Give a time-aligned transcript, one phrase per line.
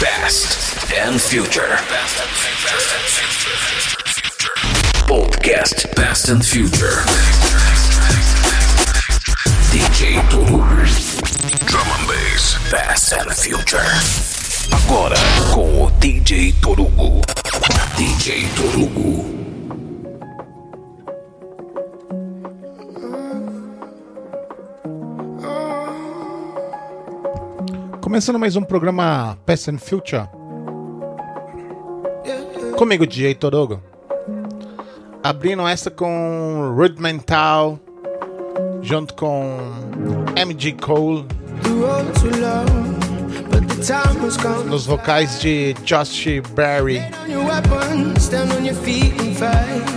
[0.00, 1.76] Past and Future.
[5.06, 7.04] Podcast Past and Future.
[9.70, 10.62] DJ Toru.
[11.66, 12.56] Drum and Bass.
[12.70, 13.84] Past and Future.
[14.72, 15.16] Agora
[15.52, 17.20] com o DJ Torugo.
[17.96, 19.49] DJ Torugo.
[28.20, 30.28] Começando mais um programa Past and Future.
[32.76, 33.82] Comigo, DJ Torugo.
[35.22, 37.80] Abrindo essa com Rudimental,
[38.82, 39.56] junto com
[40.36, 41.26] MG Cole,
[44.66, 47.00] nos vocais de Josh Berry.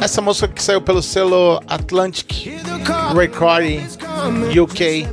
[0.02, 2.48] Essa música que saiu pelo selo Atlantic
[3.14, 3.82] Recording
[4.58, 5.10] UK.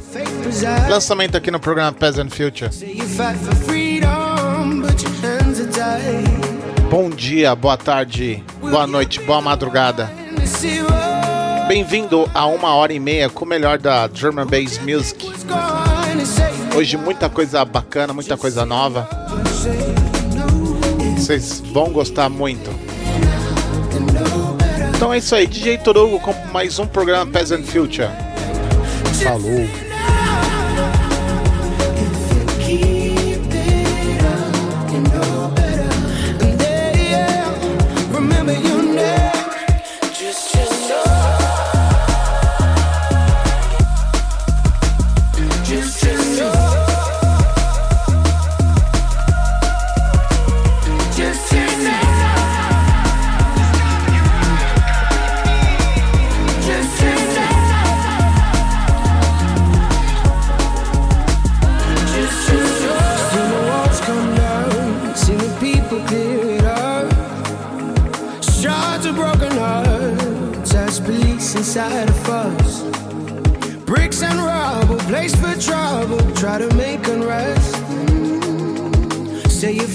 [0.89, 2.71] Lançamento aqui no programa Peasant Future.
[6.91, 10.11] Bom dia, boa tarde, boa noite, boa madrugada.
[11.69, 15.31] Bem-vindo a uma hora e meia com o melhor da German Bass Music.
[16.77, 19.09] Hoje muita coisa bacana, muita coisa nova.
[21.17, 22.71] Vocês vão gostar muito.
[24.97, 28.09] Então é isso aí, DJ Torugo com mais um programa Peasant Future.
[29.23, 29.90] Falou.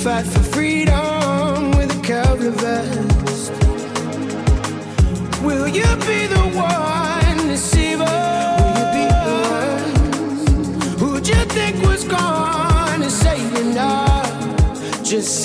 [0.06, 3.52] Fight for freedom with a Calvin vest.
[5.42, 8.06] Will you be the one, deceiver?
[8.60, 11.00] Will you be the one?
[11.00, 13.02] Who'd you think was no?
[13.02, 13.40] Just say
[13.74, 14.06] no.
[15.04, 15.42] Just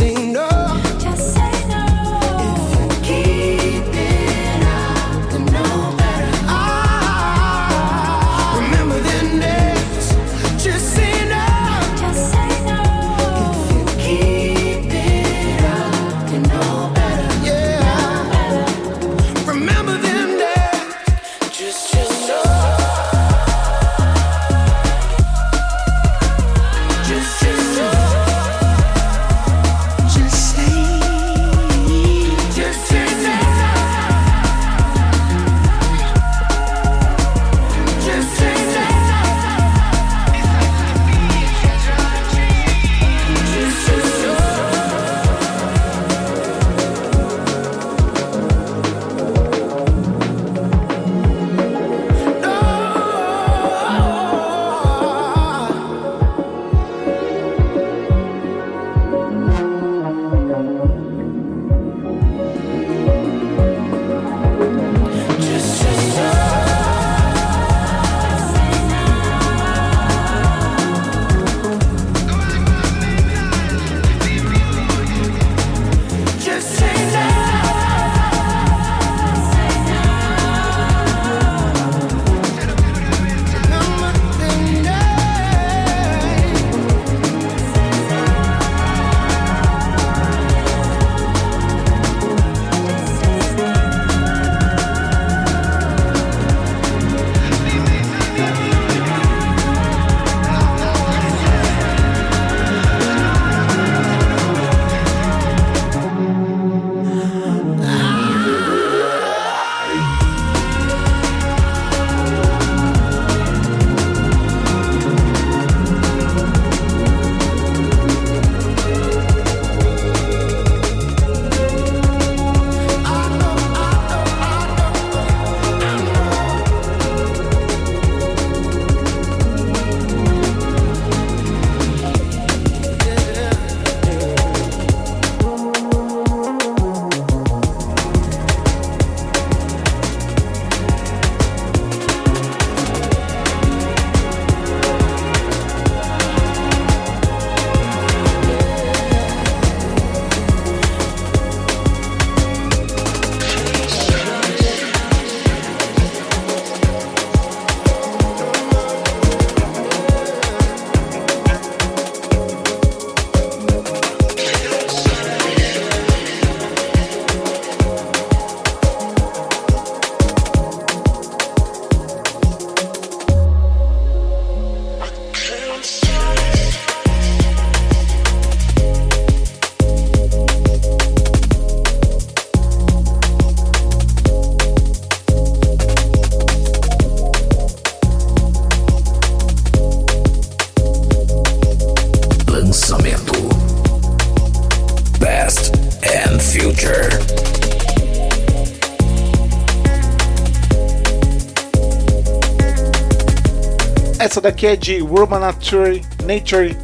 [204.30, 206.76] Essa daqui é de Urban Nature, Nature,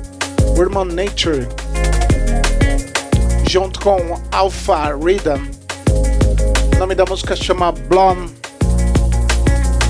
[0.58, 1.46] Urban Nature,
[3.48, 5.48] junto com Alpha Rhythm.
[6.74, 8.32] O nome da música chama Blonde,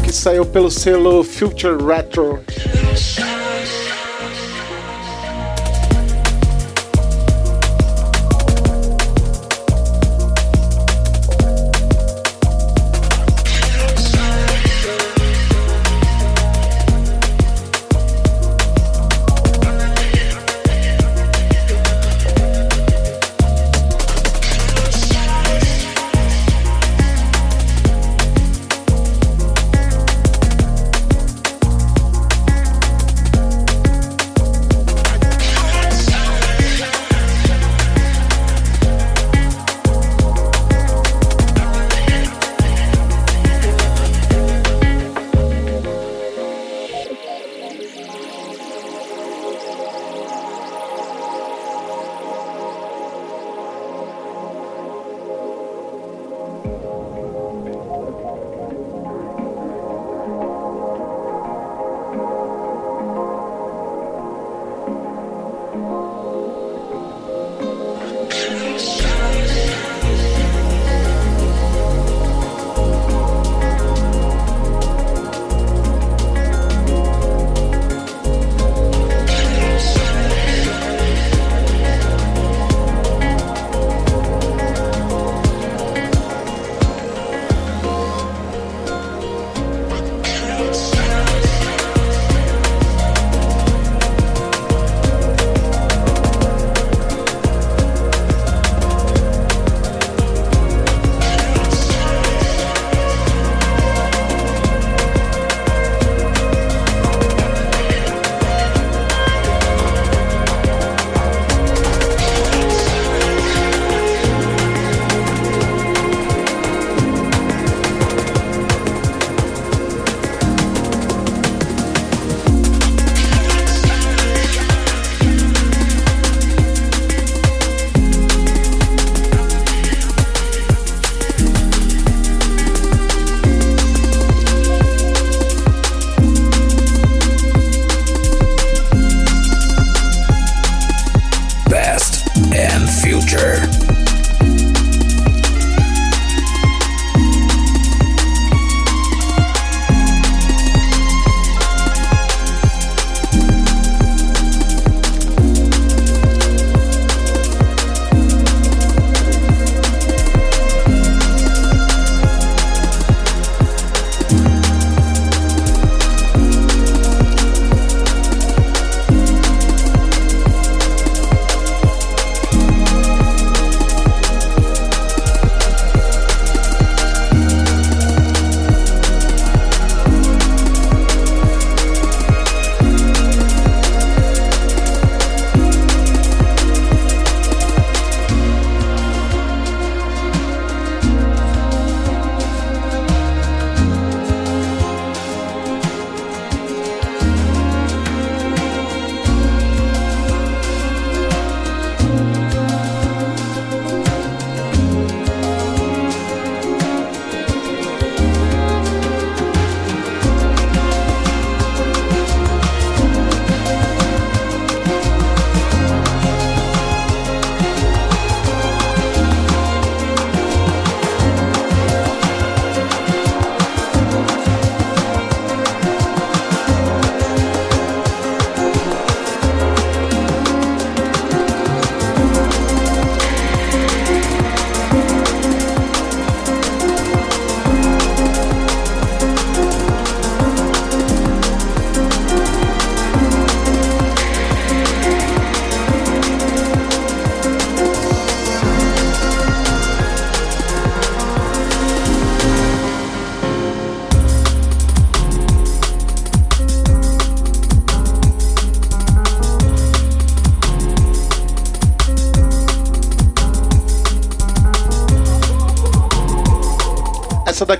[0.04, 2.40] que saiu pelo selo Future Retro.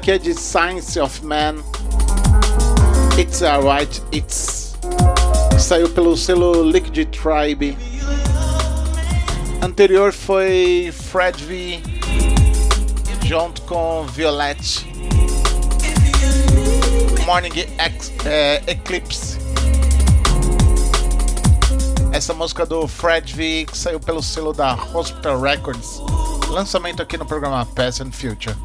[0.06, 1.56] Daqui é de Science of Man.
[3.18, 4.76] It's Alright, It's.
[5.58, 7.76] Saiu pelo selo Liquid Tribe.
[9.60, 11.82] Anterior foi Fred V
[13.24, 14.86] junto com Violette.
[17.26, 19.38] Morning Ex é, Eclipse.
[22.12, 26.00] Essa música do Fred V que saiu pelo selo da Hospital Records.
[26.48, 28.56] Lançamento aqui no programa Past and Future.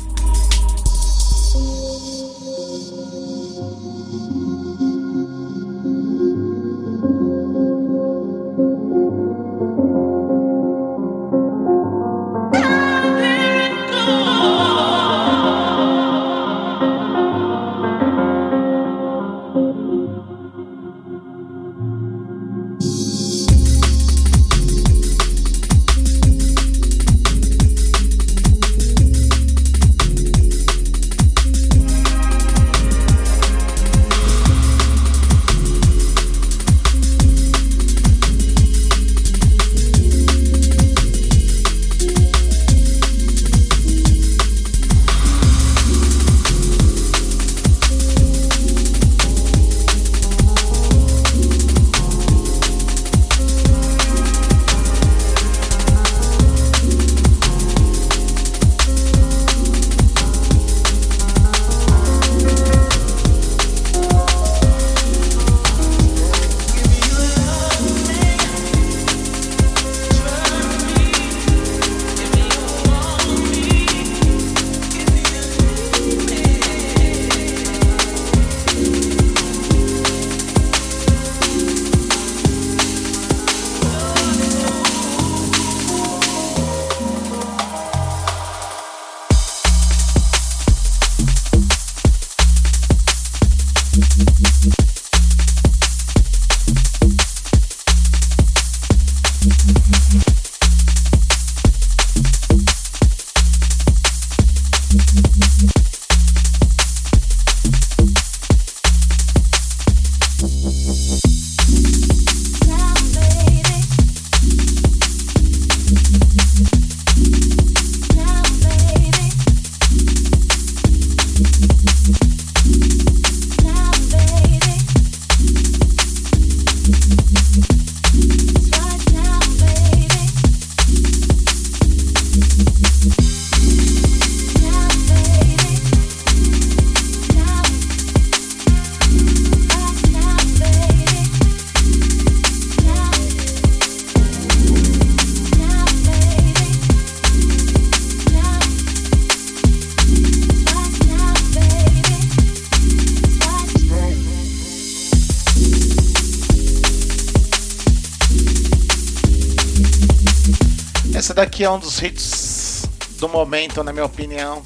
[161.61, 162.89] Que é um dos hits
[163.19, 164.63] do momento, na minha opinião.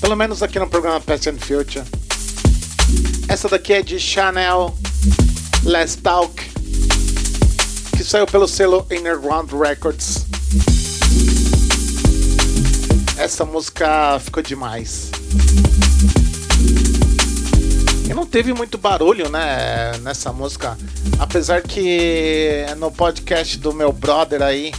[0.00, 1.84] Pelo menos aqui no programa Past and Future.
[3.28, 4.76] Essa daqui é de Chanel
[5.62, 6.34] Last Talk,
[7.96, 10.26] que saiu pelo selo Innerground Records.
[13.16, 15.12] Essa música ficou demais.
[18.10, 20.76] E não teve muito barulho, né, nessa música.
[21.20, 24.72] Apesar que no podcast do meu brother aí,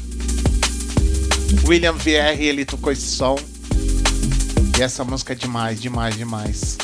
[1.65, 3.38] William VR, ele tocou esse som.
[4.77, 6.77] E essa música é demais, demais, demais.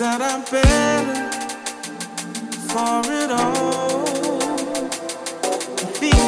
[0.00, 1.28] that I'm better
[2.72, 4.38] for it all.
[5.76, 6.24] The thing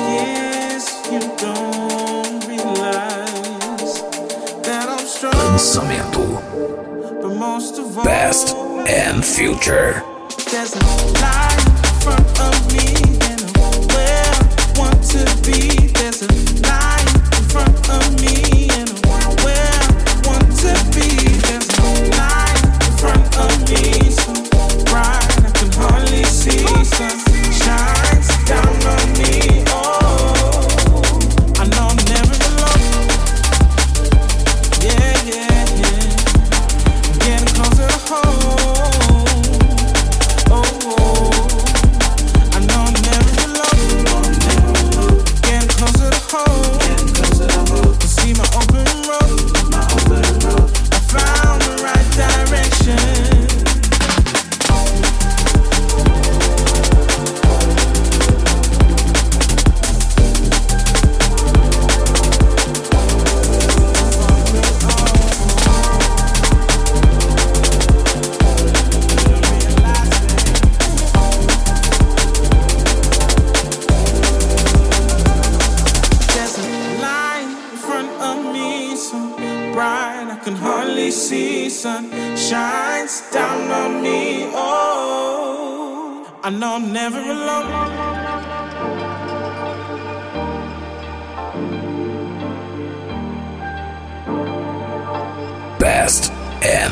[0.68, 4.02] is, you don't realize
[4.66, 5.58] that I'm strong.
[7.22, 8.04] But most of all,
[8.86, 10.02] and future.
[10.50, 10.84] There's a
[11.64, 12.92] in front of me,
[13.24, 15.88] and I'm where I want to be.
[15.96, 18.41] There's a in front of me.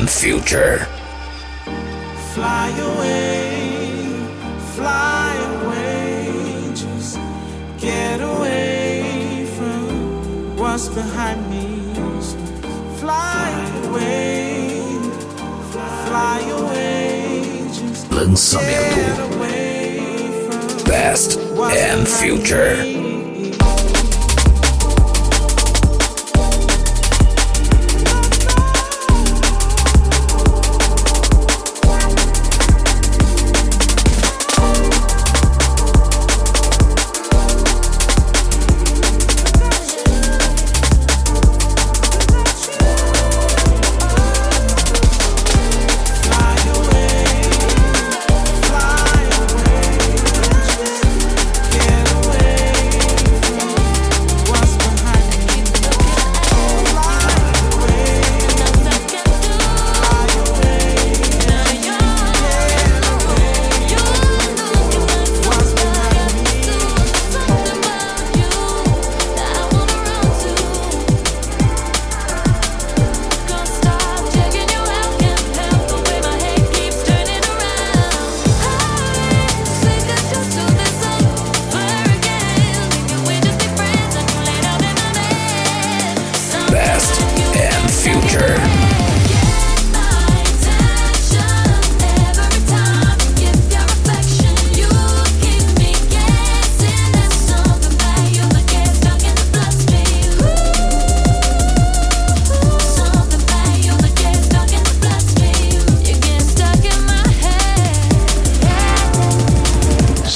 [0.01, 0.87] And future.
[2.33, 4.03] Fly away,
[4.73, 7.19] fly away, just
[7.77, 11.67] get away from what's behind me.
[12.99, 13.49] Fly
[13.85, 14.81] away,
[16.07, 23.00] fly away, just get Lançamento away from Past and future.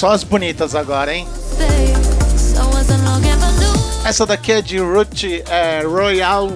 [0.05, 1.27] Só as bonitas agora, hein?
[4.03, 6.51] Essa daqui é de Root é, Royal,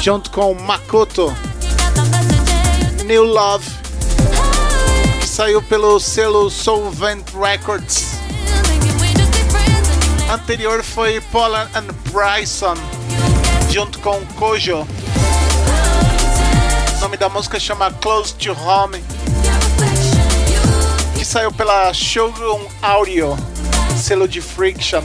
[0.00, 1.32] junto com Makoto.
[3.04, 3.70] New Love,
[5.20, 8.16] que saiu pelo selo Solvent Records.
[10.28, 12.74] Anterior foi Paula and Bryson,
[13.70, 14.84] junto com Kojo.
[16.96, 19.00] O nome da música chama Close to Home,
[21.26, 23.36] saiu pela Shogun Audio,
[23.96, 25.02] selo de Friction.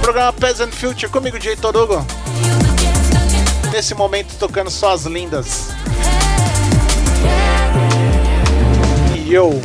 [0.00, 2.06] Programa Peasant Future, comigo, Jay Torugo.
[3.72, 5.70] Nesse momento tocando só as lindas.
[9.16, 9.60] E eu.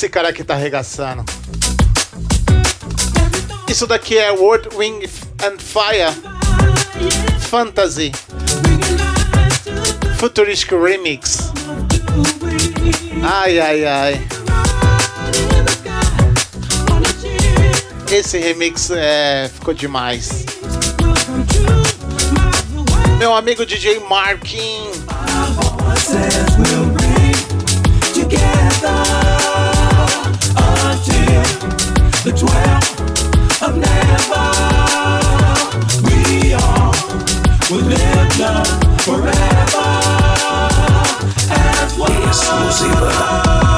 [0.00, 1.22] esse cara aqui tá arregaçando.
[3.68, 5.04] Isso daqui é World Wing
[5.44, 6.10] and Fire
[7.50, 8.10] Fantasy
[10.16, 11.52] Futuristic Remix.
[13.22, 14.26] Ai, ai, ai.
[18.10, 20.46] Esse remix é, ficou demais.
[23.18, 24.96] Meu amigo DJ Marquinhos.
[32.24, 32.84] the twelve
[33.62, 34.46] of never.
[36.04, 36.92] We all
[37.70, 38.36] will live
[39.04, 39.88] forever
[41.50, 43.69] as one.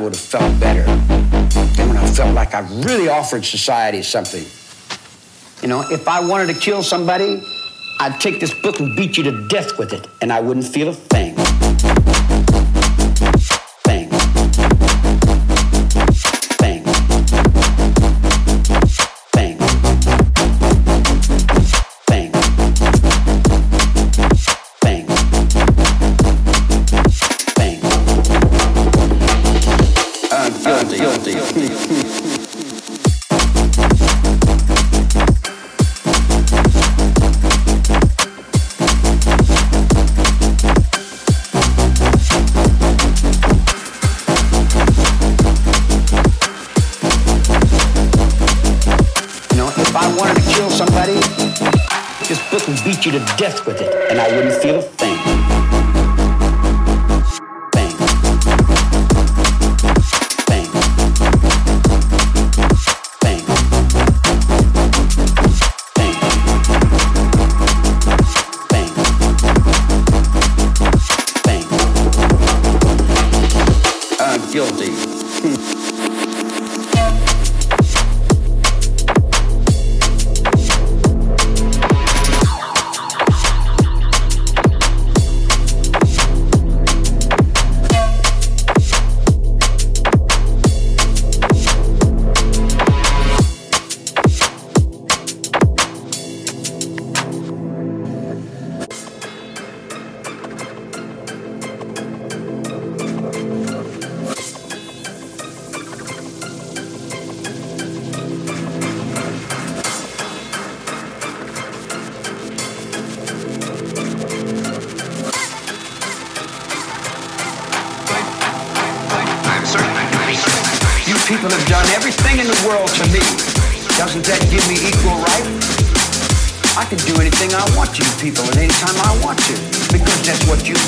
[0.00, 0.82] I would have felt better.
[1.76, 4.46] Then when I felt like I really offered society something.
[5.60, 7.42] You know, if I wanted to kill somebody,
[8.00, 10.88] I'd take this book and beat you to death with it, and I wouldn't feel
[10.88, 10.94] a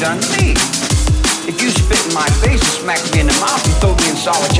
[0.02, 0.50] done to me.
[1.46, 4.10] If you spit in my face and smack me in the mouth and throw me
[4.10, 4.51] in solid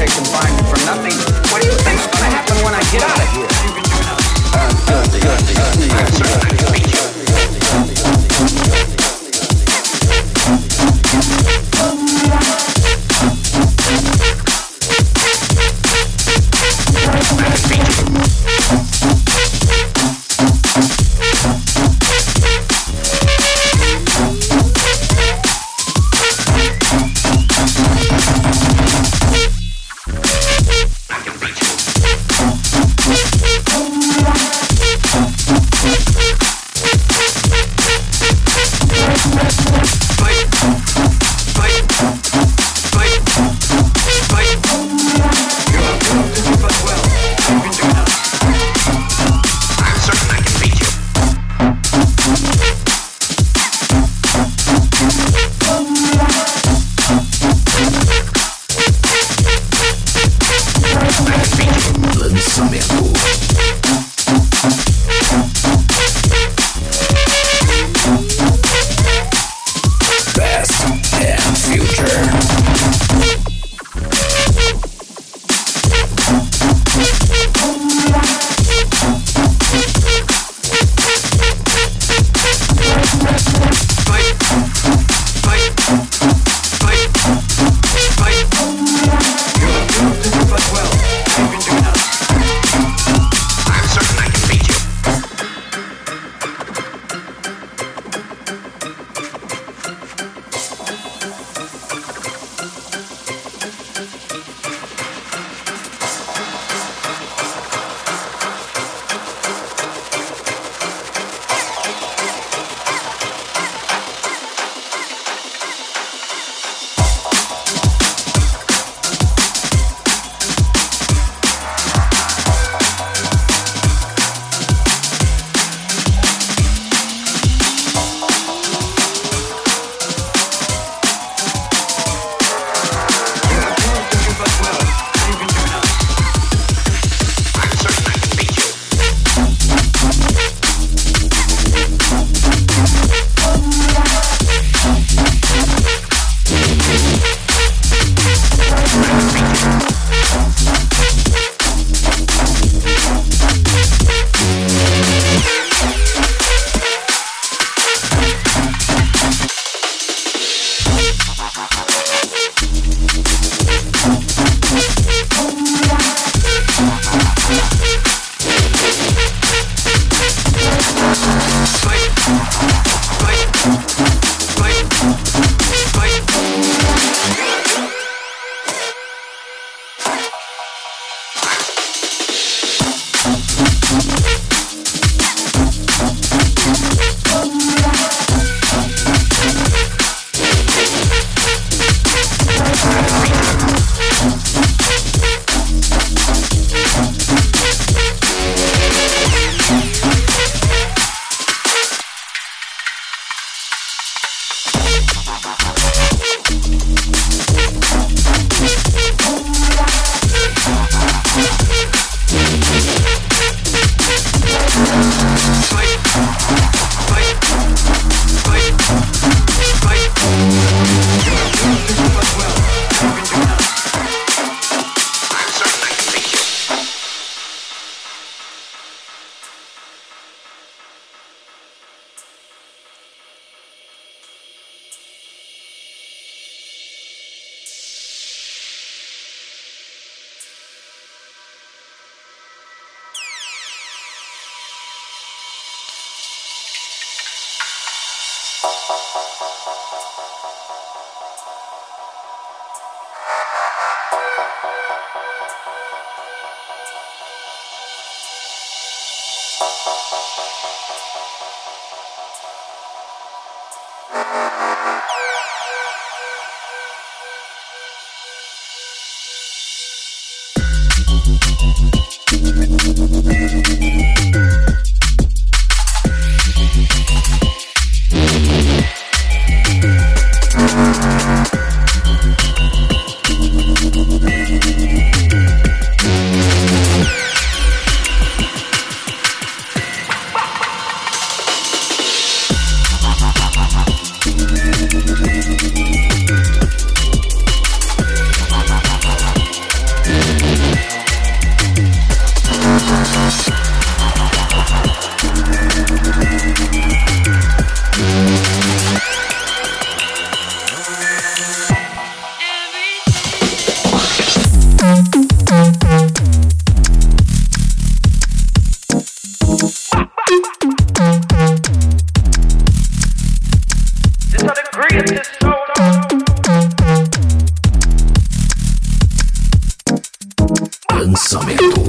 [331.32, 331.80] Lançamento.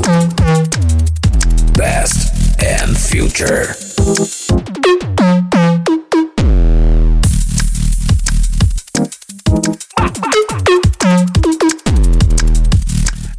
[1.76, 2.32] Past
[2.64, 3.76] and Future.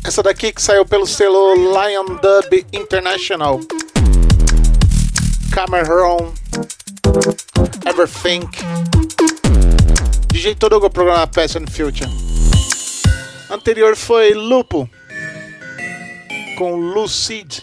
[0.05, 3.61] Essa daqui que saiu pelo selo Lion Dub International.
[5.53, 6.35] Cameron.
[7.87, 8.59] Everthink.
[10.31, 12.11] DJ todo o programa Past and Future.
[13.49, 14.87] Anterior foi Lupo.
[16.57, 17.63] Com Lucid.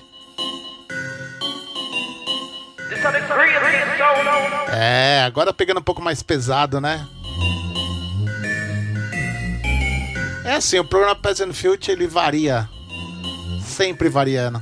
[4.74, 7.08] É, agora pegando um pouco mais pesado, né?
[10.44, 12.70] É assim, o programa and Future ele varia.
[13.64, 14.62] Sempre variando.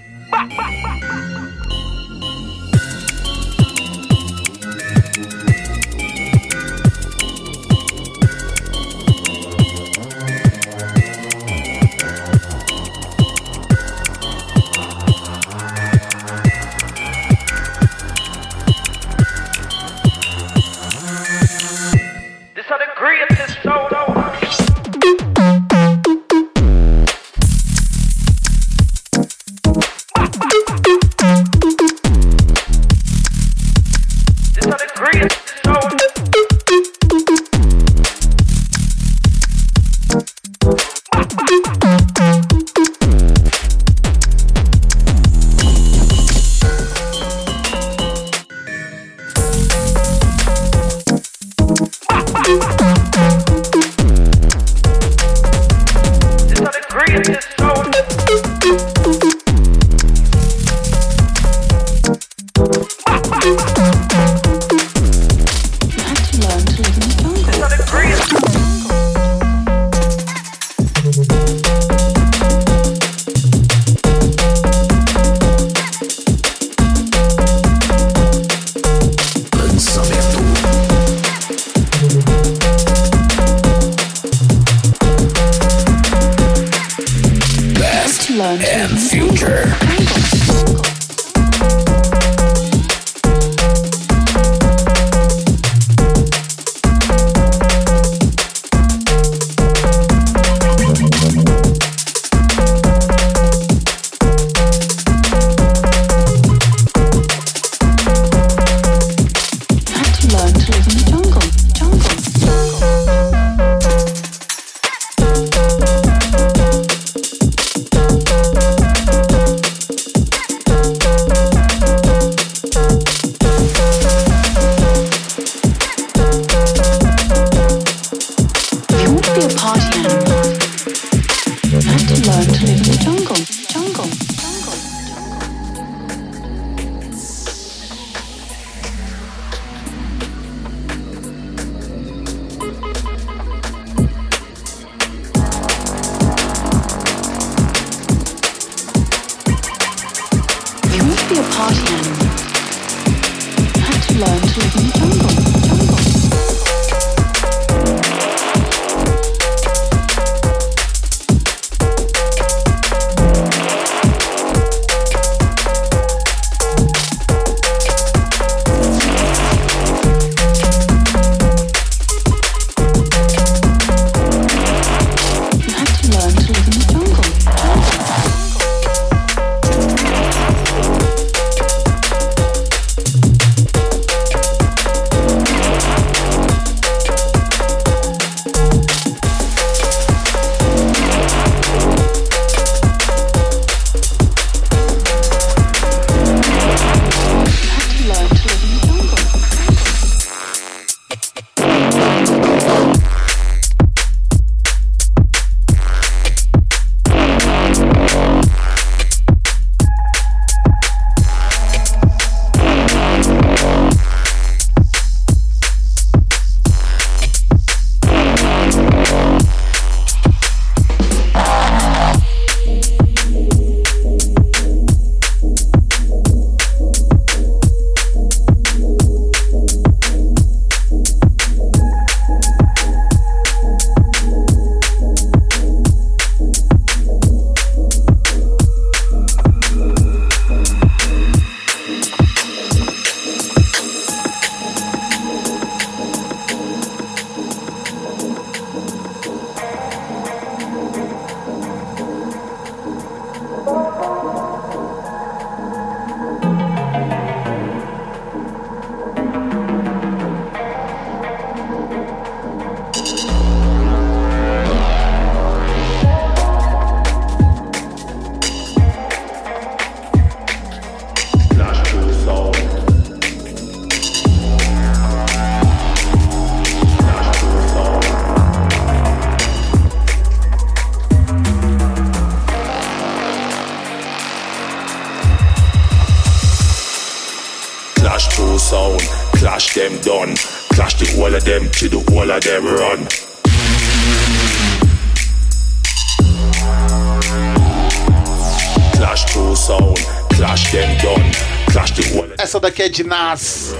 [302.89, 303.73] De Nas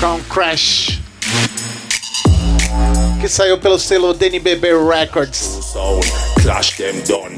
[0.00, 1.00] com Crash.
[3.20, 5.58] Que saiu pelo selo DNBB Records.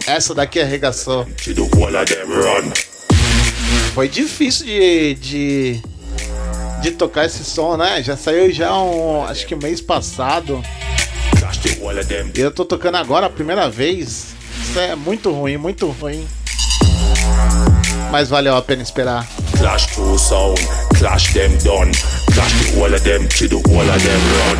[0.06, 1.26] Essa daqui arregaçou.
[3.94, 5.82] Foi difícil de, de,
[6.82, 8.02] de tocar esse som, né?
[8.02, 10.62] Já saiu já um, acho que mês passado.
[12.36, 14.34] E eu tô tocando agora a primeira vez.
[14.62, 16.28] Isso é muito ruim, muito ruim.
[18.10, 19.26] Mas valeu a pena esperar.
[19.60, 20.56] Clash two sound,
[20.94, 21.92] clash them done.
[22.32, 24.58] Clash the whole of them to the whole of them run.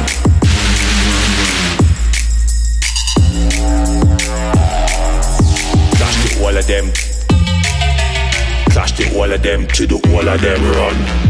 [5.97, 6.93] Clash the whole of them.
[8.71, 11.30] Clash the whole of them to the whole of them run.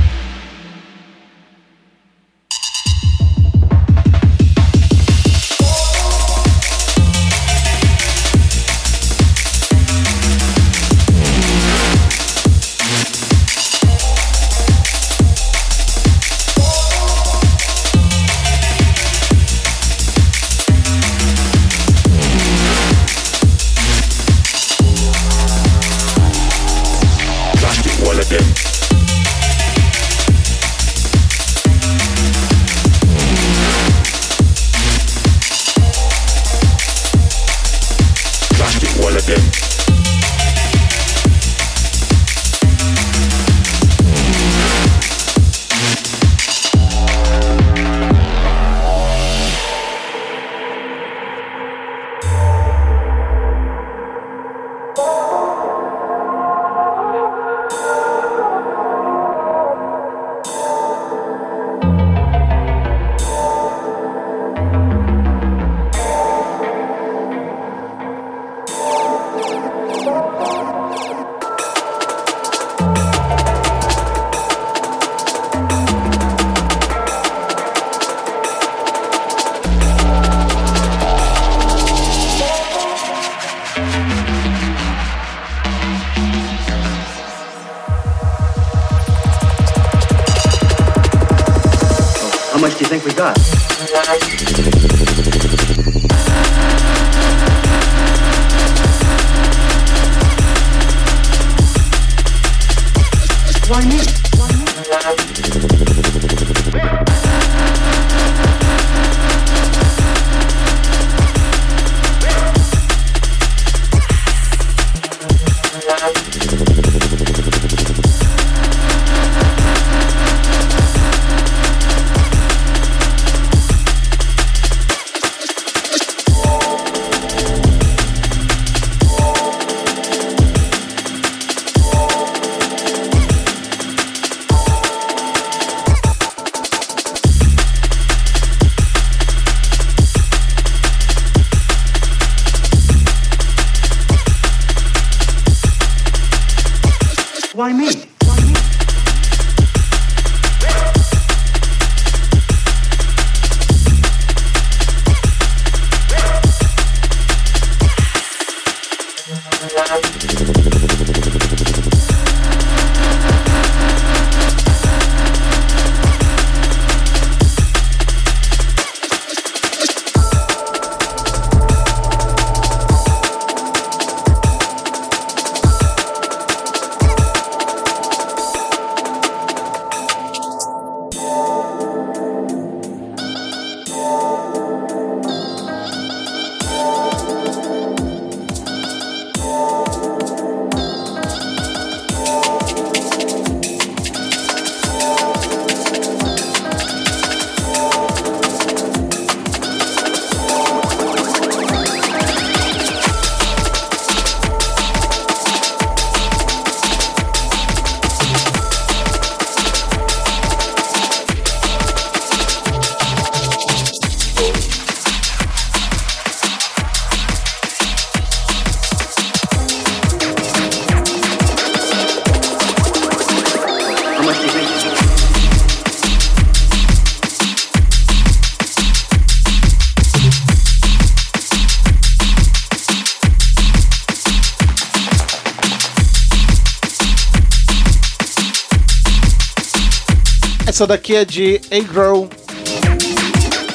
[240.81, 242.26] Essa daqui é de A-Grow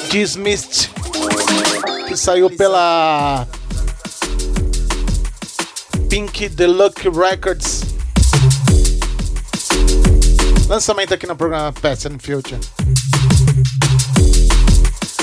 [0.09, 0.89] Dismissed,
[2.07, 3.47] que saiu pela
[6.09, 7.81] Pink Deluxe Records.
[10.67, 12.59] Lançamento aqui no programa Past and Future.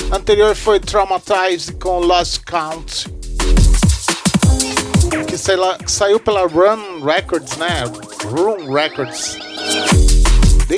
[0.09, 3.09] Anterior foi Traumatized com Lost Count.
[5.27, 7.83] Que, lá, que saiu pela Run Records, né?
[8.23, 9.32] Room Records.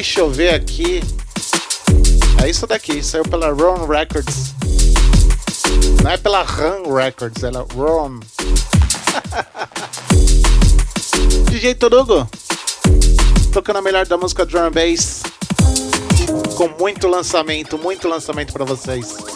[0.06, 1.02] Deixa eu ver aqui.
[2.44, 4.54] É isso daqui, saiu pela Run Records.
[6.04, 8.20] Não é pela Run Records, é Run.
[11.50, 12.30] DJ Torugo.
[13.52, 15.24] Tocando a melhor da música drum and bass.
[16.56, 19.35] Com muito lançamento, muito lançamento para vocês.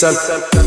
[0.00, 0.57] Listen.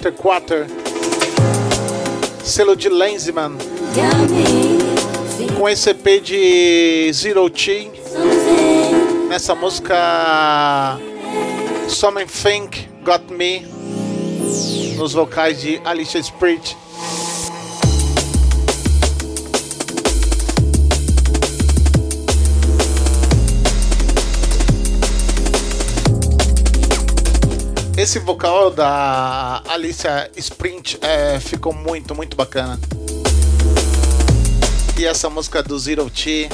[0.00, 0.66] Notter Quarter.
[2.42, 3.30] Selo de feeling
[5.58, 7.90] Com esse de Zero T.
[8.06, 9.28] something.
[9.28, 10.98] Nessa música
[11.86, 13.66] Something Think Got Me.
[14.96, 16.74] Nos vocais de Alicia Spirit.
[28.00, 32.76] Esse vocal da Alicia Sprint é, ficou muito, muito bacana.
[34.98, 36.48] E essa música do Zero T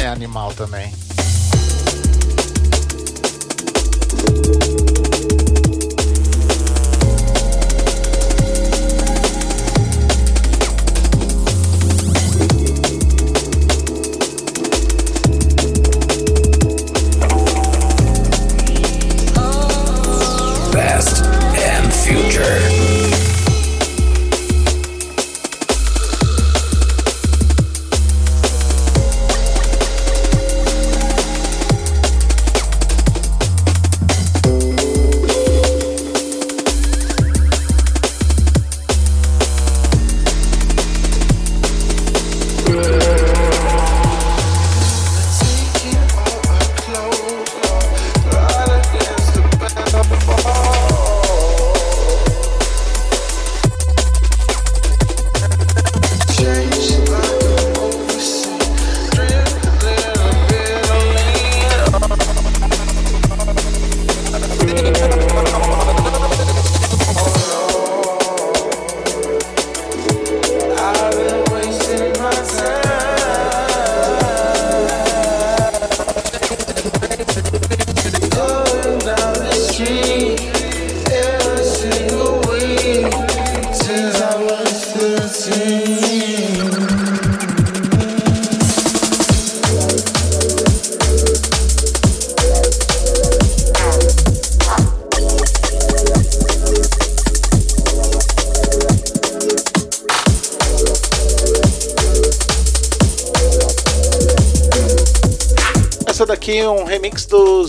[0.00, 0.92] é animal também.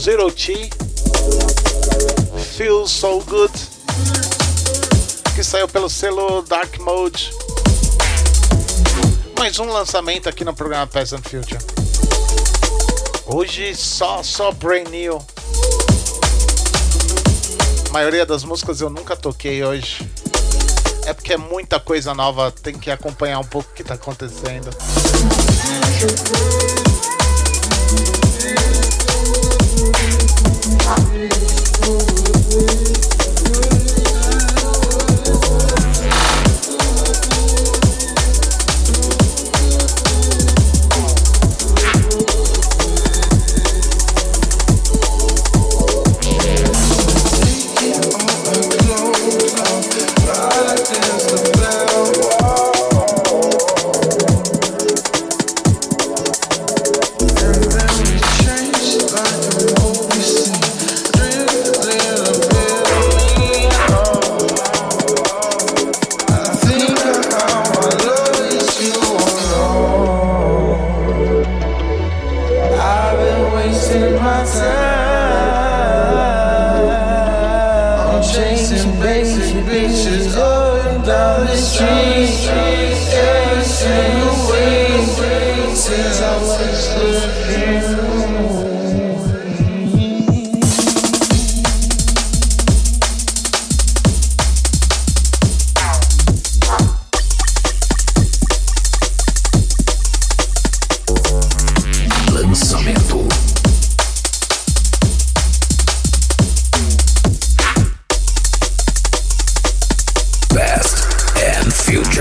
[0.07, 0.69] Zero T.
[2.55, 3.51] Feels So Good.
[5.35, 7.29] Que saiu pelo selo Dark Mode.
[9.37, 11.59] Mais um lançamento aqui no programa Past and Future.
[13.25, 15.21] Hoje só, só brand new.
[17.89, 20.09] A maioria das músicas eu nunca toquei hoje.
[21.05, 24.69] É porque é muita coisa nova, tem que acompanhar um pouco o que está acontecendo.
[30.69, 31.11] Thank
[33.11, 33.16] you.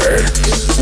[0.09, 0.76] Records.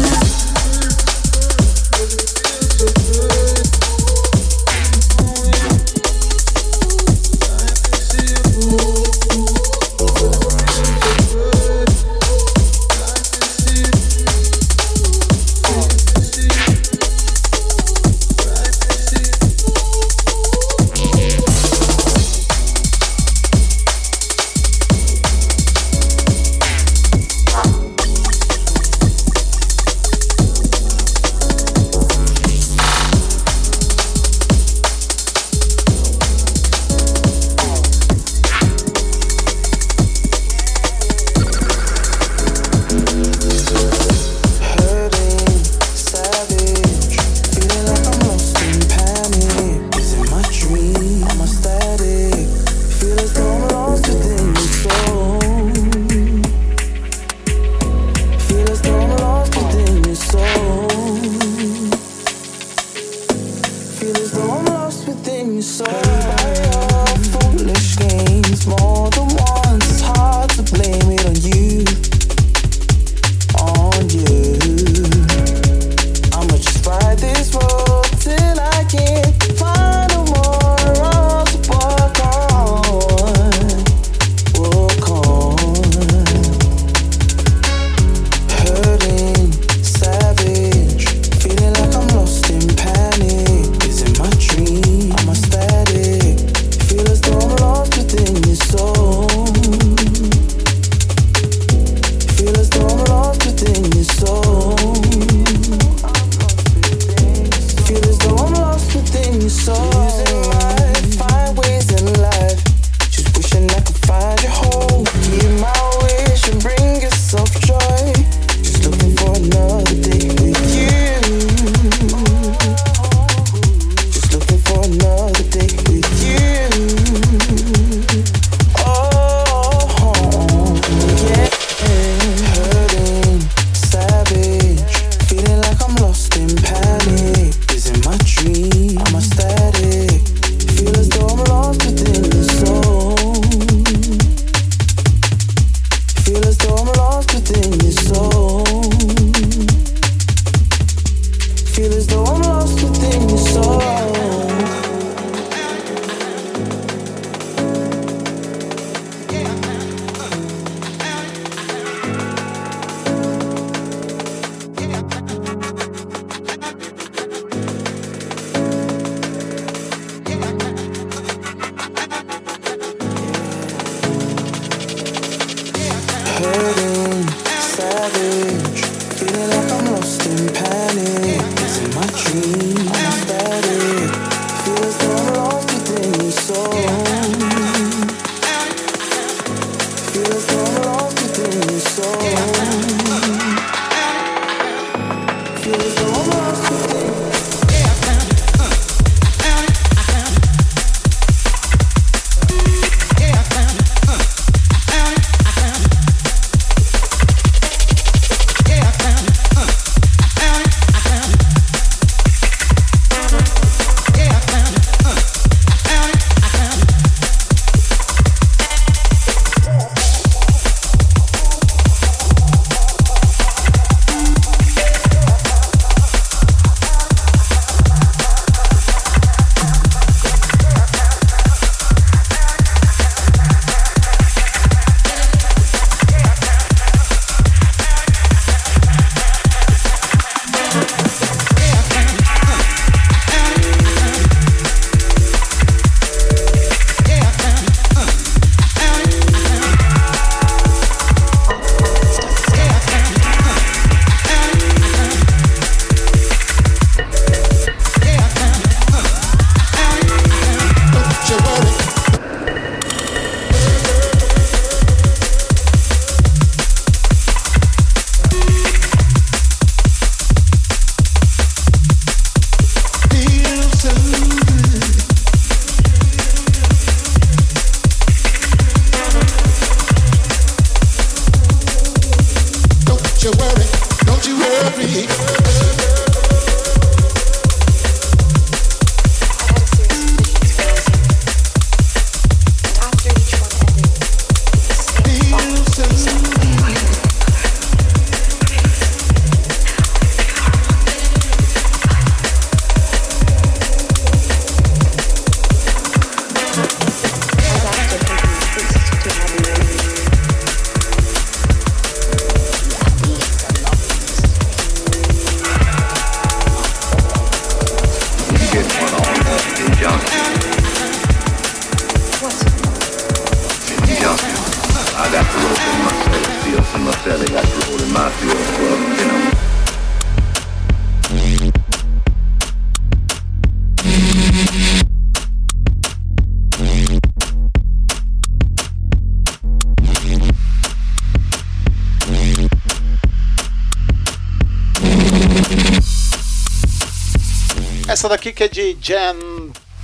[348.14, 349.16] Daqui que é de Jan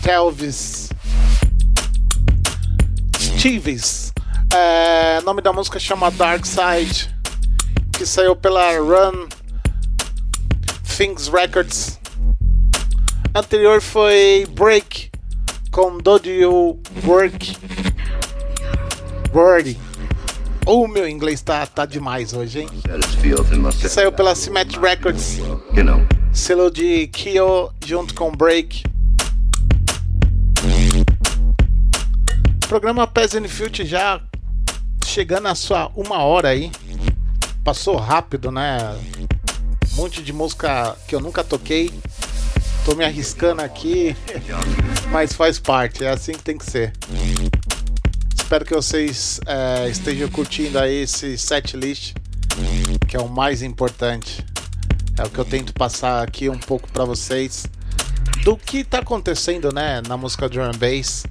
[0.04, 0.88] Telvis.
[3.18, 4.12] Steves.
[4.54, 7.12] É, nome da música chama Dark Side.
[7.92, 9.28] Que saiu pela Run
[10.96, 11.98] Things Records.
[13.34, 15.10] Anterior foi Break
[15.72, 16.80] com Do You
[20.70, 20.80] Work.
[20.80, 20.80] Word.
[20.80, 22.68] O meu inglês tá, tá demais hoje, hein?
[23.88, 25.34] Saiu pela my Records.
[25.34, 25.50] field.
[25.50, 26.06] Well, you know.
[26.32, 28.84] Selo de Kyo junto com Break.
[32.68, 34.20] Programa Peasant Future já
[35.04, 36.70] chegando a sua uma hora aí.
[37.64, 38.78] Passou rápido, né?
[39.92, 41.92] Um monte de música que eu nunca toquei.
[42.84, 44.16] Tô me arriscando aqui,
[45.10, 46.92] mas faz parte, é assim que tem que ser.
[48.50, 52.14] Espero que vocês é, estejam curtindo aí esse set list,
[53.08, 54.44] que é o mais importante.
[55.16, 57.68] É o que eu tento passar aqui um pouco pra vocês
[58.42, 61.24] do que tá acontecendo, né, na música drum and bass.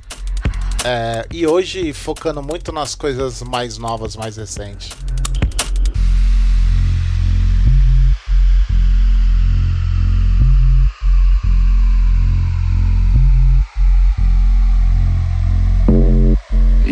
[0.85, 4.91] É, e hoje focando muito nas coisas mais novas, mais recentes.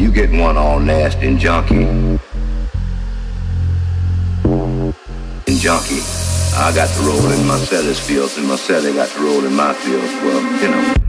[0.07, 1.85] You get one all nasty and junky.
[4.45, 5.99] And junky.
[6.55, 9.53] I got the roll in my cellar's fields and my cellar got the roll in
[9.53, 10.13] my fields.
[10.23, 11.06] Well, you know.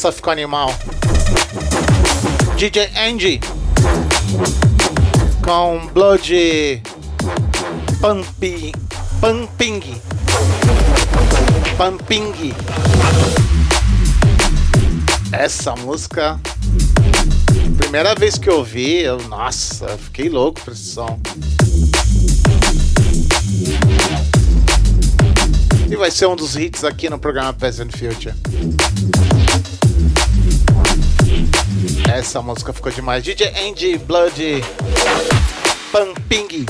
[0.00, 0.74] Essa ficou animal.
[2.56, 3.38] DJ Angie
[5.44, 6.82] com Blood
[8.00, 8.72] Pumping
[9.20, 10.00] Pumping
[11.76, 12.54] Pumping
[15.32, 16.40] Essa música
[17.76, 21.20] Primeira vez que eu ouvi, eu, nossa, eu fiquei louco por esse som.
[25.90, 28.34] E vai ser um dos hits aqui no programa Past and Future.
[32.12, 33.22] Essa música ficou demais.
[33.22, 34.34] DJ Andy Blood
[35.92, 36.66] Pumping.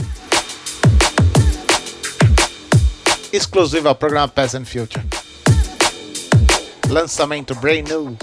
[3.32, 5.02] Exclusivo ao programa Past and Future.
[6.90, 8.16] Lançamento Brain New.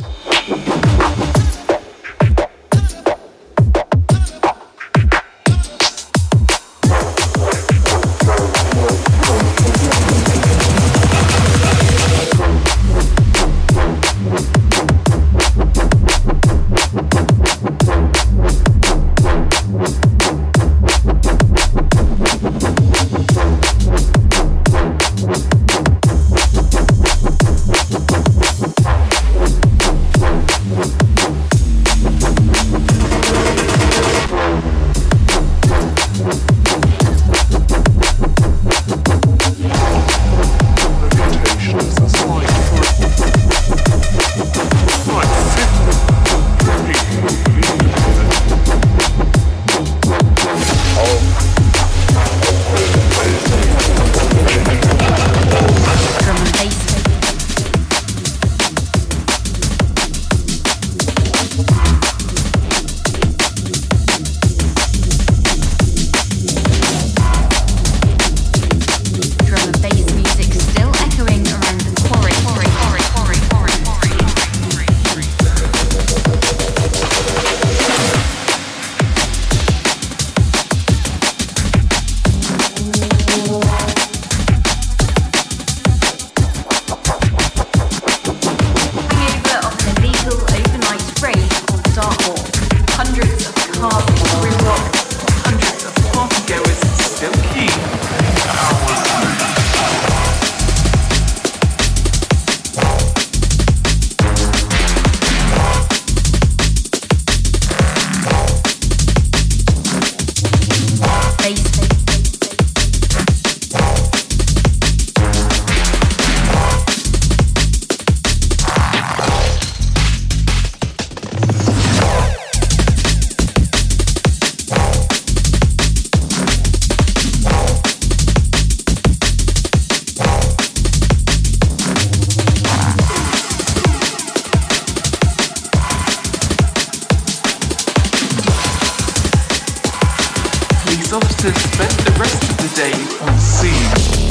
[141.37, 144.26] to spend the rest of the day on sea.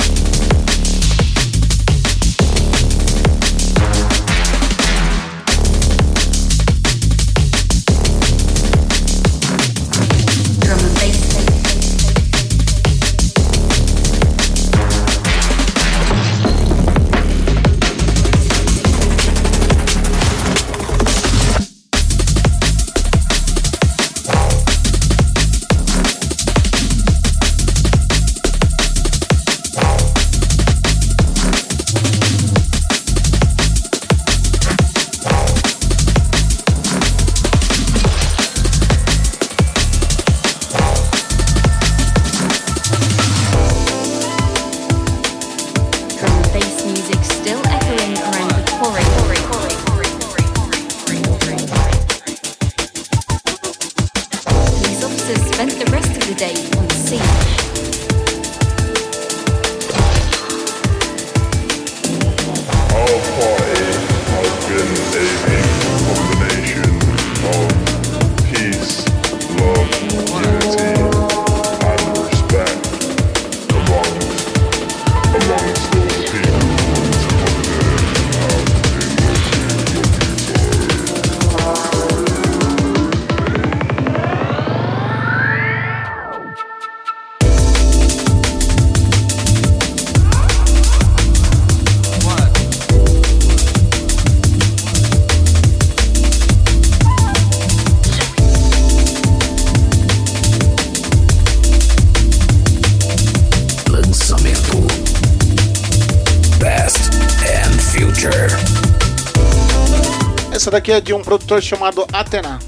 [110.66, 112.58] Essa daqui é de um produtor chamado Athena.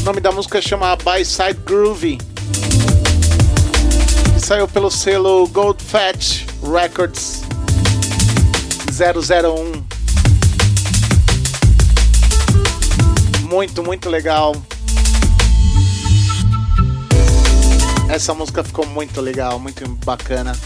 [0.00, 2.16] nome da música chama By Side Groovy.
[4.34, 7.42] E saiu pelo selo Gold Fat Records
[8.90, 9.84] 001.
[13.46, 14.56] Muito, muito legal.
[18.08, 20.56] Essa música ficou muito legal, muito bacana.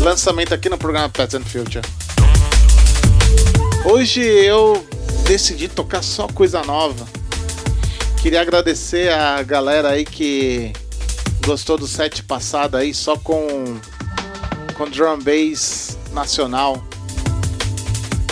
[0.00, 2.01] Lançamento aqui no programa Pets and Future.
[3.92, 4.82] Hoje eu
[5.28, 7.06] decidi tocar só coisa nova.
[8.22, 10.72] Queria agradecer a galera aí que
[11.44, 13.46] gostou do set passado aí só com
[14.78, 16.82] com drum bass nacional.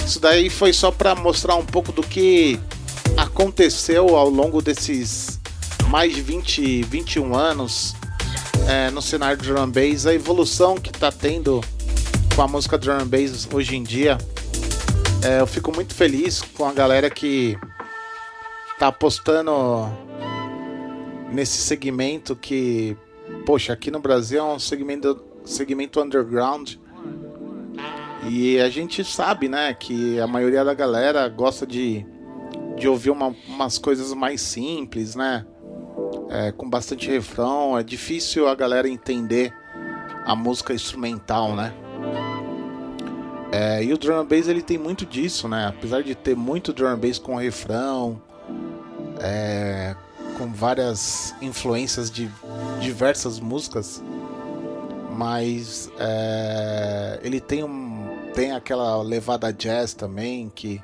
[0.06, 2.58] Isso daí foi só para mostrar um pouco do que
[3.18, 5.38] aconteceu ao longo desses
[5.88, 7.94] mais de 20, 21 anos
[8.66, 11.62] é, no cenário de drum bass, a evolução que tá tendo
[12.34, 14.16] com a música drum bass hoje em dia.
[15.22, 17.58] É, eu fico muito feliz com a galera que
[18.78, 19.52] tá apostando
[21.30, 22.96] nesse segmento que,
[23.44, 26.76] poxa, aqui no Brasil é um segmento, segmento underground.
[28.30, 32.06] E a gente sabe, né, que a maioria da galera gosta de,
[32.76, 35.46] de ouvir uma, umas coisas mais simples, né?
[36.30, 37.78] É, com bastante refrão.
[37.78, 39.52] É difícil a galera entender
[40.24, 41.74] a música instrumental, né?
[43.52, 45.66] É, e o drum and bass ele tem muito disso, né?
[45.66, 48.20] Apesar de ter muito drum and bass com refrão,
[49.18, 49.94] é,
[50.38, 52.30] com várias influências de
[52.80, 54.02] diversas músicas,
[55.12, 57.90] mas é, ele tem um
[58.34, 60.82] tem aquela levada jazz também que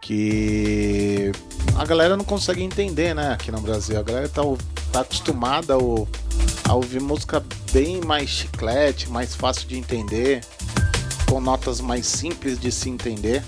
[0.00, 1.30] que
[1.76, 3.32] a galera não consegue entender, né?
[3.32, 4.42] Aqui no Brasil a galera tá,
[4.90, 6.08] tá acostumada ao
[6.68, 7.42] a ouvir música
[7.72, 10.44] bem mais chiclete, mais fácil de entender,
[11.28, 13.42] com notas mais simples de se entender.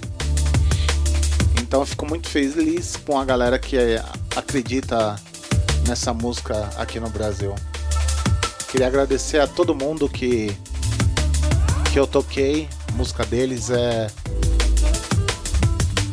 [1.61, 3.77] Então eu fico muito feliz com a galera que
[4.35, 5.17] acredita
[5.87, 7.55] nessa música aqui no Brasil.
[8.71, 10.57] Queria agradecer a todo mundo que
[11.93, 12.69] que eu toquei.
[12.89, 14.11] A música deles é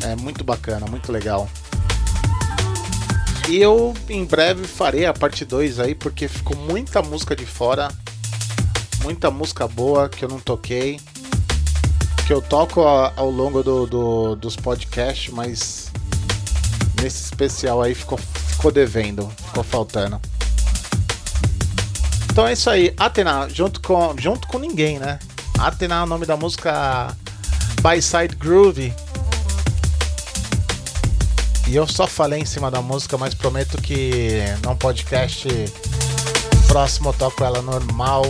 [0.03, 1.49] é muito bacana, muito legal.
[3.49, 7.89] E eu em breve farei a parte 2 aí, porque ficou muita música de fora,
[9.03, 10.99] muita música boa que eu não toquei,
[12.25, 15.91] que eu toco ao longo do, do dos podcasts, mas
[17.01, 20.19] nesse especial aí ficou, ficou devendo, ficou faltando.
[22.31, 25.19] Então é isso aí, Atena, junto com, junto com ninguém, né?
[25.59, 27.15] Atena é o nome da música
[27.81, 28.93] By Side Groove.
[31.67, 35.47] E eu só falei em cima da música, mas prometo que num podcast
[36.67, 38.23] próximo eu toco ela normal,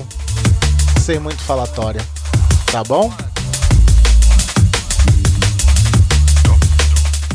[1.01, 1.99] sem muito falatório.
[2.71, 3.11] Tá bom?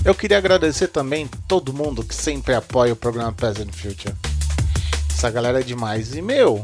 [0.04, 4.14] Eu queria agradecer também todo mundo que sempre apoia o programa Peasant Future.
[5.10, 6.14] Essa galera é demais.
[6.14, 6.62] E meu,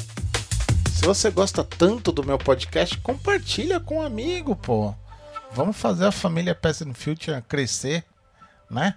[0.94, 4.94] se você gosta tanto do meu podcast, compartilha com um amigo, pô.
[5.52, 8.04] Vamos fazer a família Peasant Future crescer,
[8.70, 8.94] né?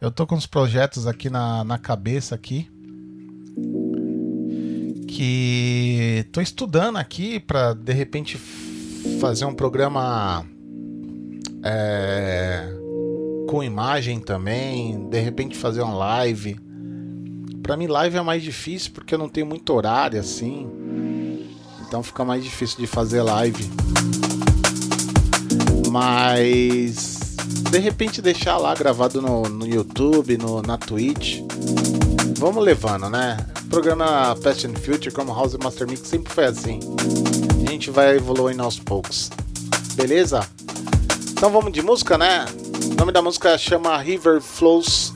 [0.00, 2.68] Eu tô com uns projetos aqui na, na cabeça aqui.
[5.08, 8.38] Que tô estudando aqui para de repente
[9.20, 10.46] fazer um programa
[11.64, 12.68] é,
[13.48, 16.60] com imagem também, de repente fazer uma live.
[17.62, 20.68] Para mim live é mais difícil porque eu não tenho muito horário assim.
[21.86, 23.68] Então fica mais difícil de fazer live.
[25.90, 27.17] Mas
[27.70, 31.40] de repente deixar lá gravado no, no YouTube, no, na Twitch.
[32.38, 33.36] Vamos levando, né?
[33.64, 36.80] O programa Past and Future, como House Master Mix, sempre foi assim.
[37.66, 39.30] A gente vai evoluindo aos poucos.
[39.94, 40.48] Beleza?
[41.30, 42.46] Então vamos de música, né?
[42.92, 45.12] O nome da música chama River Flows.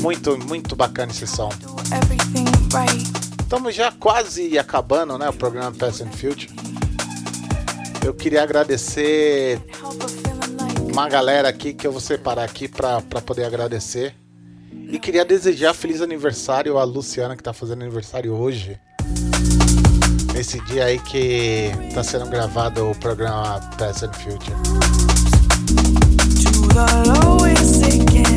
[0.00, 1.50] Muito, muito bacana esse som.
[3.40, 5.28] Estamos já quase acabando, né?
[5.28, 6.65] O programa Past and Future.
[8.06, 9.60] Eu queria agradecer
[10.88, 14.14] uma galera aqui que eu vou separar aqui para poder agradecer.
[14.70, 18.78] E queria desejar feliz aniversário à Luciana que tá fazendo aniversário hoje.
[20.32, 24.54] Nesse dia aí que tá sendo gravado o programa Past and Future.
[26.44, 28.36] To the lowest it can.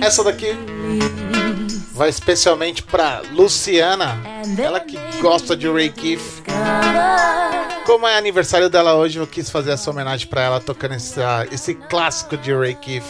[0.00, 0.56] Essa daqui
[1.92, 4.18] vai especialmente para Luciana,
[4.58, 6.42] ela que gosta de Ray Keith.
[7.84, 11.46] Como é aniversário dela hoje, eu quis fazer essa homenagem para ela tocando esse, ah,
[11.52, 13.04] esse clássico de Ray Keith.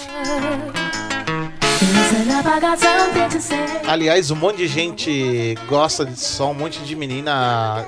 [3.86, 7.86] Aliás, um monte de gente gosta desse som, um monte de menina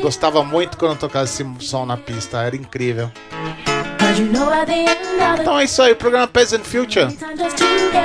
[0.00, 3.10] gostava muito quando tocava esse som na pista, era incrível.
[5.40, 7.06] Então é isso aí, o programa Peasant Future.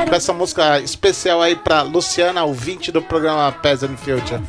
[0.09, 4.41] Com essa música especial aí pra Luciana, ouvinte do programa Peasant Future.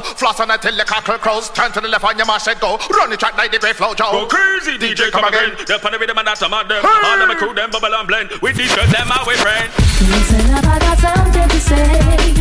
[0.00, 0.14] flow.
[0.14, 1.50] Floss on until the cockle crows.
[1.50, 2.76] Turn to the left on your mash and go.
[2.90, 4.10] Run the track like the great flow, Joe.
[4.12, 5.56] Go crazy, DJ, come, come again.
[5.66, 6.82] The funny rhythm and that's a mad them.
[6.82, 6.88] Hey.
[6.88, 8.30] All of my crew, them bubble and blend.
[8.42, 9.70] We teach them our way, friend.
[10.08, 12.34] Listen up, I got something to say.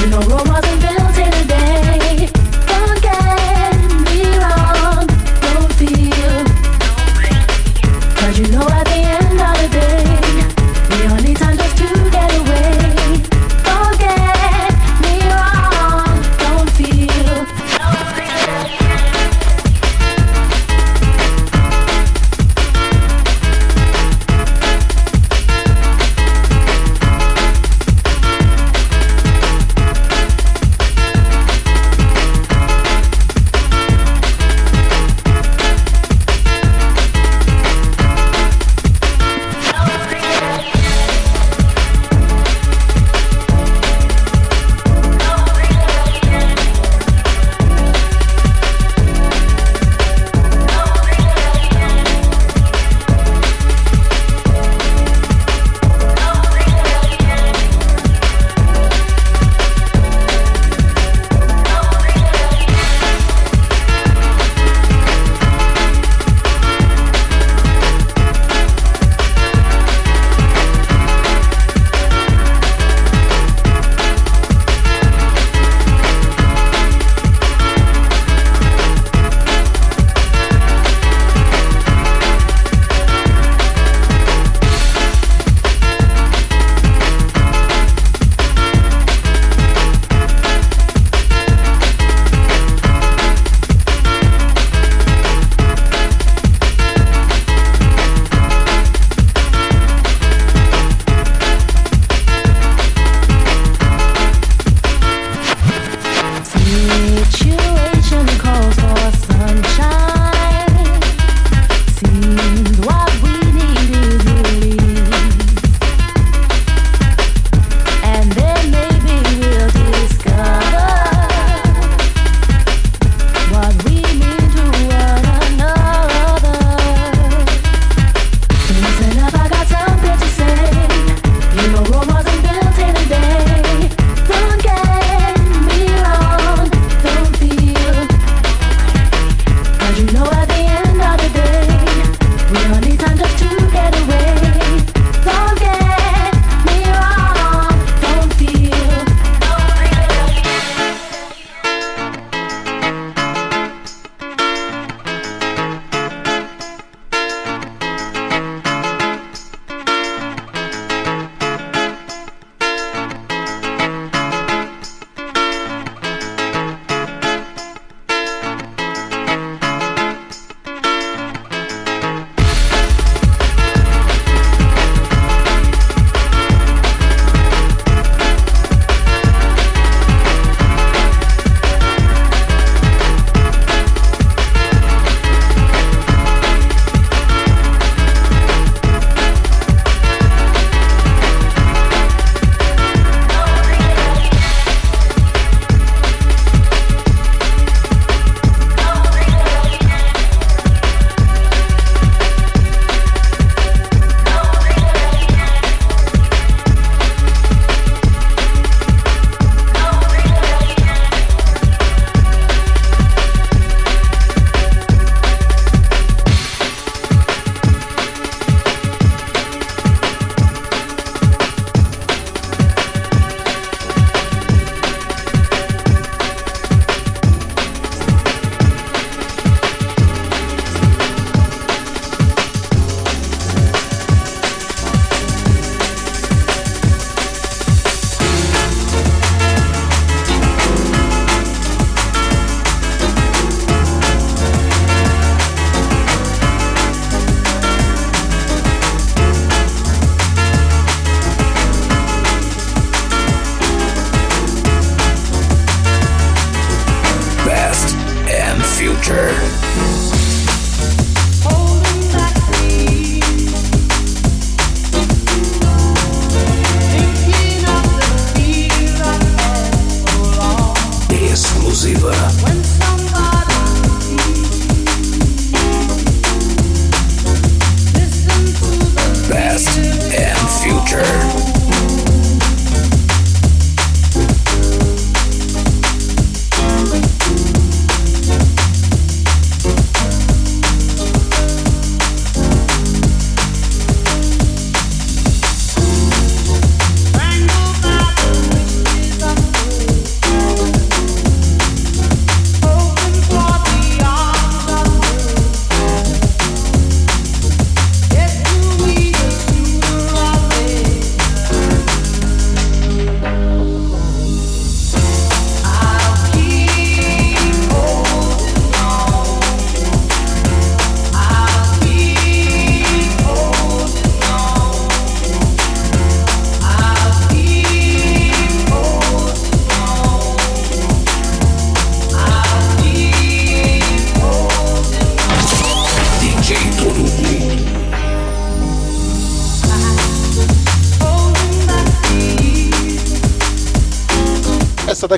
[0.00, 1.71] You know Rome wasn't built in a day.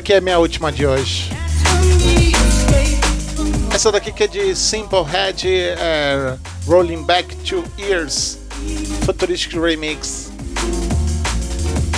[0.05, 1.31] Daqui é minha última de hoje.
[3.73, 6.37] Essa daqui que é de Simple Head, é
[6.67, 8.37] Rolling Back Two Years,
[9.07, 10.31] Futuristic Remix.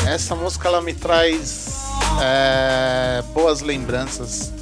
[0.07, 1.81] Essa música ela me traz
[2.23, 4.53] é, boas lembranças.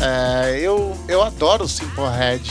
[0.00, 2.50] É, eu, eu adoro Simple Head.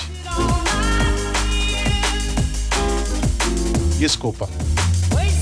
[3.98, 4.48] Desculpa.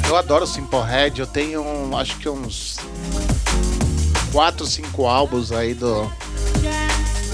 [0.08, 1.20] Eu adoro Simple Head.
[1.20, 1.62] Eu tenho
[1.98, 2.75] acho que uns
[4.36, 6.12] 4, 5 álbuns aí do,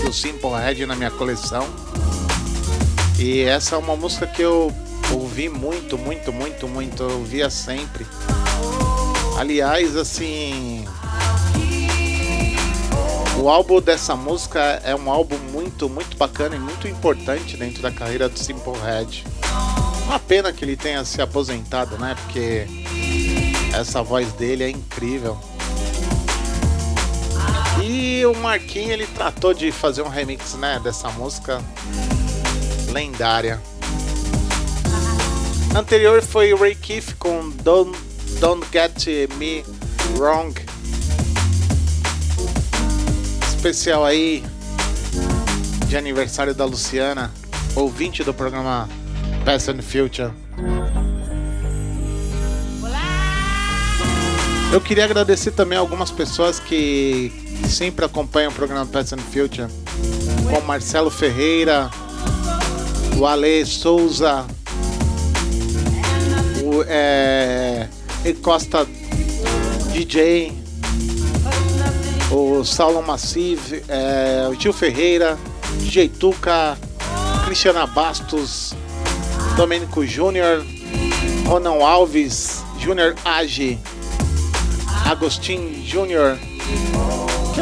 [0.04, 1.68] do Simple Red na minha coleção.
[3.18, 4.72] E essa é uma música que eu
[5.12, 8.06] ouvi muito, muito, muito, muito, eu ouvia sempre.
[9.36, 10.86] Aliás, assim,
[13.40, 17.90] o álbum dessa música é um álbum muito, muito bacana e muito importante dentro da
[17.90, 19.24] carreira do Simple Red.
[20.06, 22.16] Uma pena que ele tenha se aposentado, né?
[22.22, 22.68] Porque
[23.74, 25.36] essa voz dele é incrível.
[27.94, 31.62] E o Marquinhos ele tratou de fazer um remix, né, dessa música
[32.90, 33.62] lendária.
[35.76, 38.00] Anterior foi Ray Keith com Don't,
[38.40, 39.66] Don't Get Me
[40.16, 40.54] Wrong.
[43.50, 44.42] Especial aí
[45.88, 47.30] de aniversário da Luciana,
[47.76, 48.88] ouvinte do programa
[49.44, 50.32] Past and Future.
[54.72, 59.68] Eu queria agradecer também algumas pessoas que sempre acompanham o programa Past and Future,
[60.50, 61.90] como Marcelo Ferreira,
[63.18, 64.46] o Ale Souza,
[66.64, 67.88] o é,
[68.24, 68.88] E Costa
[69.94, 70.54] DJ,
[72.32, 75.38] o Saulo Massive, é, o Gil Ferreira,
[75.80, 76.78] DJ Tuca,
[77.46, 78.74] Cristiana Bastos,
[79.56, 80.66] Domênico Júnior,
[81.46, 83.78] Ronan Alves, Júnior Age,
[85.06, 86.40] Agostinho Júnior,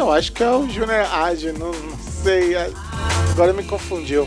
[0.00, 2.56] eu acho que é o Júnior Age, não, não sei,
[3.30, 4.26] agora me confundiu.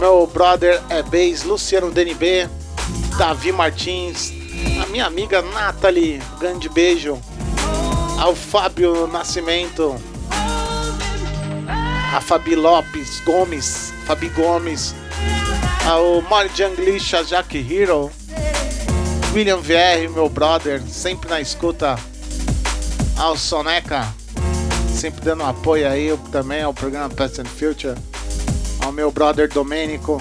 [0.00, 2.48] Meu brother é Beis, Luciano DNB,
[3.18, 4.32] Davi Martins,
[4.82, 7.20] a minha amiga Nathalie, grande beijo.
[8.18, 9.94] Ao Fábio Nascimento,
[12.14, 14.94] a Fabi Lopes Gomes, Fabi Gomes,
[15.86, 16.24] ao
[16.66, 18.10] English, a Jack Hero,
[19.34, 21.98] William VR, meu brother, sempre na escuta,
[23.18, 24.17] ao Soneca,
[24.98, 27.94] sempre dando apoio aí também ao programa Past and Future,
[28.84, 30.20] ao meu brother Domênico,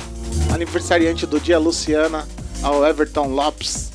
[0.54, 2.28] aniversariante do dia Luciana,
[2.62, 3.90] ao Everton Lopes,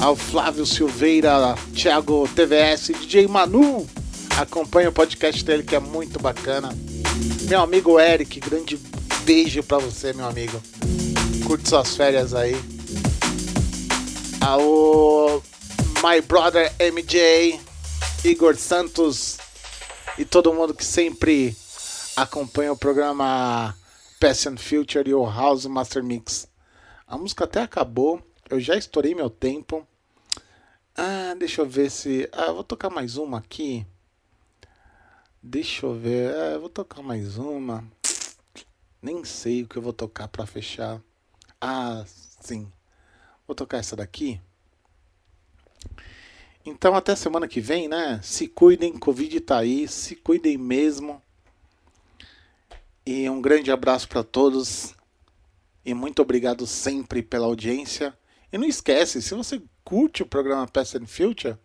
[0.00, 3.88] ao Flávio Silveira, Thiago TVS, DJ Manu,
[4.38, 6.72] acompanha o podcast dele que é muito bacana.
[7.48, 8.78] Meu amigo Eric, grande
[9.24, 10.62] beijo pra você, meu amigo.
[11.44, 12.54] Curte suas férias aí.
[14.40, 15.42] Ao
[16.04, 17.58] My Brother MJ,
[18.22, 19.39] Igor Santos
[20.20, 21.56] e todo mundo que sempre
[22.14, 23.74] acompanha o programa
[24.22, 26.46] and Future e o House Master Mix.
[27.06, 29.88] A música até acabou, eu já estourei meu tempo.
[30.94, 32.28] Ah, deixa eu ver se.
[32.32, 33.86] Ah, eu vou tocar mais uma aqui.
[35.42, 36.34] Deixa eu ver.
[36.34, 37.82] Ah, eu vou tocar mais uma.
[39.00, 41.00] Nem sei o que eu vou tocar pra fechar.
[41.58, 42.04] Ah,
[42.42, 42.70] sim.
[43.46, 44.38] Vou tocar essa daqui.
[46.64, 48.20] Então até semana que vem, né?
[48.22, 51.22] Se cuidem, Covid tá aí, se cuidem mesmo.
[53.06, 54.94] E um grande abraço para todos.
[55.84, 58.16] E muito obrigado sempre pela audiência.
[58.52, 61.56] E não esquece, se você curte o programa Past and Future,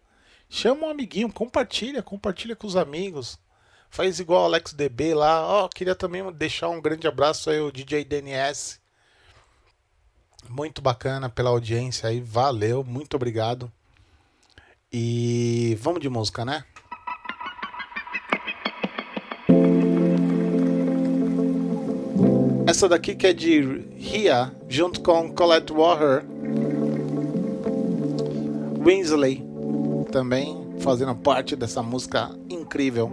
[0.49, 3.37] chama um amiguinho, compartilha, compartilha com os amigos.
[3.89, 5.45] Faz igual o Alex DB lá.
[5.45, 8.79] Ó, oh, queria também deixar um grande abraço aí ao DJ DNS.
[10.49, 13.71] Muito bacana pela audiência aí, valeu, muito obrigado.
[14.91, 16.63] E vamos de música, né?
[22.67, 26.25] Essa daqui que é de Ria, junto com Colette Warner.
[28.83, 29.43] Winsley
[30.11, 33.11] também fazendo parte dessa música incrível.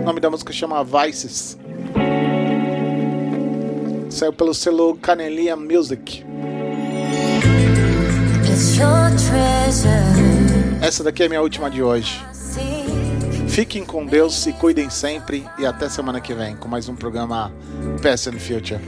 [0.00, 1.58] O nome da música chama Vices.
[4.10, 6.24] Saiu pelo selo Canelia Music.
[10.88, 12.18] Essa daqui é minha última de hoje.
[13.46, 17.52] Fiquem com Deus, se cuidem sempre e até semana que vem com mais um programa
[18.02, 18.80] Past and Future.